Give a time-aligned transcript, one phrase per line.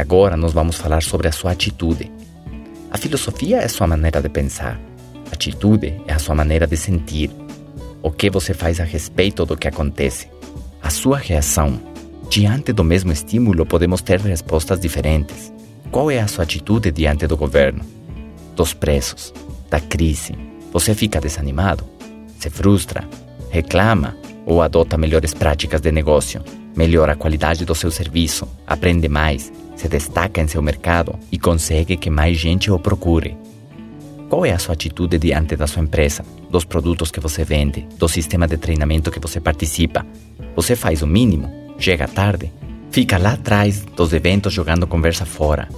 [0.00, 2.10] Agora nós vamos falar sobre a sua atitude.
[2.90, 4.80] A filosofia é a sua maneira de pensar.
[5.30, 7.30] A atitude é a sua maneira de sentir.
[8.02, 10.30] O que você faz a respeito do que acontece.
[10.82, 11.78] A sua reação.
[12.30, 15.52] Diante do mesmo estímulo, podemos ter respostas diferentes.
[15.90, 17.84] Qual é a sua atitude diante do governo?
[18.56, 19.34] Dos preços?
[19.68, 20.34] Da crise?
[20.72, 21.84] Você fica desanimado?
[22.38, 23.06] Se frustra?
[23.50, 24.16] Reclama?
[24.50, 26.42] Ou adota melhores práticas de negócio?
[26.76, 28.48] Melhora a qualidade do seu serviço?
[28.66, 29.52] Aprende mais?
[29.76, 33.38] Se destaca em seu mercado e consegue que mais gente o procure?
[34.28, 38.08] Qual é a sua atitude diante da sua empresa, dos produtos que você vende, do
[38.08, 40.04] sistema de treinamento que você participa?
[40.56, 41.48] Você faz o mínimo?
[41.78, 42.52] Chega tarde?
[42.90, 45.68] Fica lá atrás dos eventos jogando conversa fora?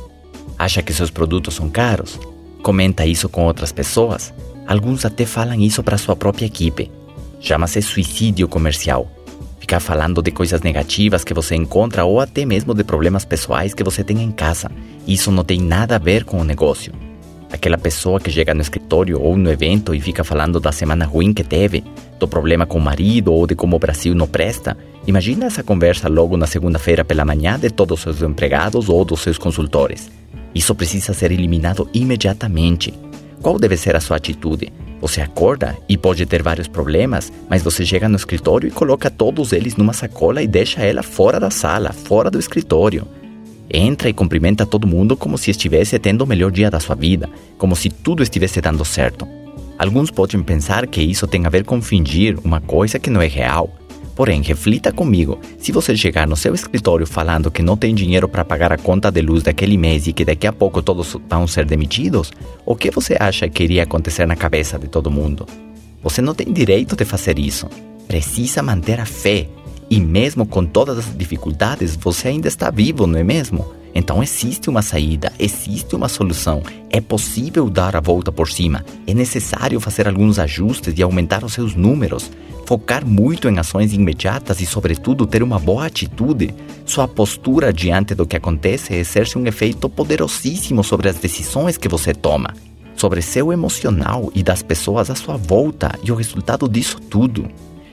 [0.58, 2.18] Acha que seus produtos são caros?
[2.62, 4.32] Comenta isso com outras pessoas?
[4.66, 6.90] Alguns até falam isso para sua própria equipe.
[7.42, 9.10] Chama-se suicídio comercial.
[9.58, 13.82] Ficar falando de coisas negativas que você encontra ou até mesmo de problemas pessoais que
[13.82, 14.70] você tem em casa.
[15.08, 16.92] Isso não tem nada a ver com o negócio.
[17.50, 21.34] Aquela pessoa que chega no escritório ou no evento e fica falando da semana ruim
[21.34, 21.82] que teve,
[22.16, 24.76] do problema com o marido ou de como o Brasil não presta.
[25.04, 29.20] Imagina essa conversa logo na segunda-feira pela manhã de todos os seus empregados ou dos
[29.20, 30.12] seus consultores.
[30.54, 32.94] Isso precisa ser eliminado imediatamente.
[33.42, 34.72] Qual deve ser a sua atitude?
[35.02, 39.52] Você acorda e pode ter vários problemas, mas você chega no escritório e coloca todos
[39.52, 43.04] eles numa sacola e deixa ela fora da sala, fora do escritório.
[43.68, 47.28] Entra e cumprimenta todo mundo como se estivesse tendo o melhor dia da sua vida,
[47.58, 49.26] como se tudo estivesse dando certo.
[49.76, 53.26] Alguns podem pensar que isso tem a ver com fingir uma coisa que não é
[53.26, 53.74] real.
[54.22, 58.44] Porém, reflita comigo: se você chegar no seu escritório falando que não tem dinheiro para
[58.44, 61.64] pagar a conta de luz daquele mês e que daqui a pouco todos vão ser
[61.64, 62.30] demitidos,
[62.64, 65.44] o que você acha que iria acontecer na cabeça de todo mundo?
[66.04, 67.66] Você não tem direito de fazer isso.
[68.06, 69.48] Precisa manter a fé,
[69.92, 73.74] e mesmo com todas as dificuldades, você ainda está vivo, não é mesmo?
[73.94, 76.62] Então existe uma saída, existe uma solução.
[76.88, 78.82] É possível dar a volta por cima.
[79.06, 82.30] É necessário fazer alguns ajustes e aumentar os seus números.
[82.64, 86.54] Focar muito em ações imediatas e, sobretudo, ter uma boa atitude.
[86.86, 92.14] Sua postura diante do que acontece exerce um efeito poderosíssimo sobre as decisões que você
[92.14, 92.54] toma,
[92.96, 97.46] sobre seu emocional e das pessoas à sua volta e o resultado disso tudo.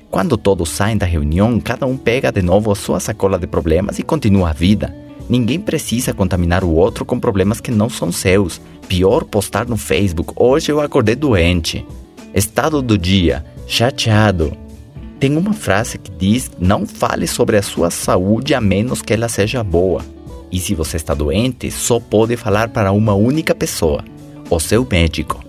[0.09, 3.99] Quando todos saem da reunião, cada um pega de novo a sua sacola de problemas
[3.99, 4.95] e continua a vida.
[5.29, 8.59] Ninguém precisa contaminar o outro com problemas que não são seus.
[8.87, 11.85] Pior postar no Facebook: hoje eu acordei doente.
[12.33, 14.51] Estado do dia: chateado.
[15.19, 19.29] Tem uma frase que diz: não fale sobre a sua saúde a menos que ela
[19.29, 20.03] seja boa.
[20.51, 24.03] E se você está doente, só pode falar para uma única pessoa:
[24.49, 25.48] o seu médico.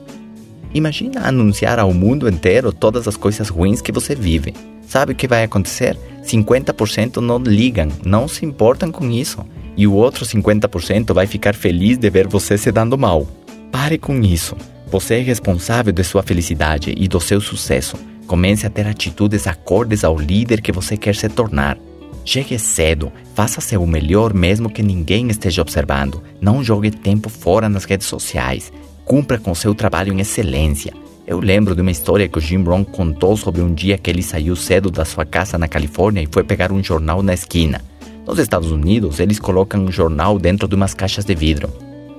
[0.73, 4.55] Imagina anunciar ao mundo inteiro todas as coisas ruins que você vive.
[4.87, 5.97] Sabe o que vai acontecer?
[6.23, 9.45] 50% não ligam, não se importam com isso.
[9.77, 13.27] E o outro 50% vai ficar feliz de ver você se dando mal.
[13.73, 14.57] Pare com isso.
[14.89, 17.97] Você é responsável de sua felicidade e do seu sucesso.
[18.27, 21.79] Comece a ter atitudes acordes ao líder que você quer se tornar.
[22.25, 26.23] Chegue cedo, faça seu melhor mesmo que ninguém esteja observando.
[26.41, 28.73] Não jogue tempo fora nas redes sociais.
[29.10, 30.94] Cumpra com seu trabalho em excelência.
[31.26, 34.22] Eu lembro de uma história que o Jim Rohn contou sobre um dia que ele
[34.22, 37.81] saiu cedo da sua casa na Califórnia e foi pegar um jornal na esquina.
[38.25, 41.72] Nos Estados Unidos, eles colocam um jornal dentro de umas caixas de vidro.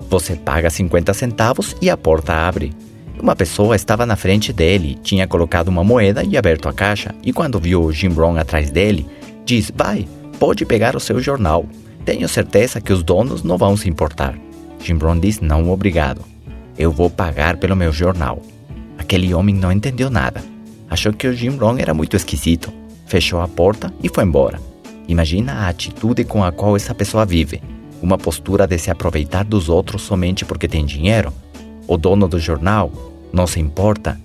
[0.09, 2.74] Você paga 50 centavos e a porta abre.
[3.18, 7.31] Uma pessoa estava na frente dele, tinha colocado uma moeda e aberto a caixa, e
[7.31, 9.08] quando viu o Jim Rohn atrás dele,
[9.46, 10.06] diz: Vai,
[10.38, 11.66] pode pegar o seu jornal.
[12.03, 14.38] Tenho certeza que os donos não vão se importar.
[14.84, 16.29] Jim Rohn diz: Não, obrigado.
[16.78, 18.42] Eu vou pagar pelo meu jornal.
[18.98, 20.44] Aquele homem não entendeu nada.
[20.90, 22.72] Achou que o Jim Rohn era muito esquisito.
[23.06, 24.59] Fechou a porta e foi embora.
[25.08, 27.62] Imagina a atitude com a qual essa pessoa vive.
[28.02, 31.34] Uma postura de se aproveitar dos outros somente porque tem dinheiro.
[31.88, 32.92] O dono do jornal
[33.34, 34.20] não se importa.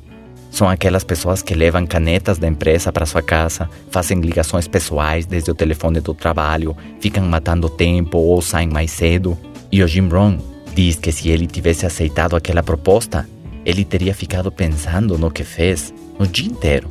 [0.50, 5.50] São aquelas pessoas que levam canetas da empresa para sua casa, fazem ligações pessoais desde
[5.50, 9.36] o telefone do trabalho, ficam matando tempo ou saem mais cedo.
[9.70, 10.38] E o Jim Rohn
[10.76, 13.26] Diz que se ele tivesse aceitado aquela proposta,
[13.64, 16.90] ele teria ficado pensando no que fez o dia inteiro.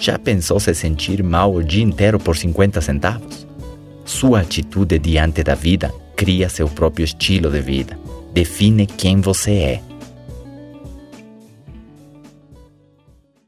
[0.00, 3.46] Já pensou se sentir mal o dia inteiro por 50 centavos?
[4.06, 7.98] Sua atitude diante da vida cria seu próprio estilo de vida.
[8.32, 9.82] Define quem você é.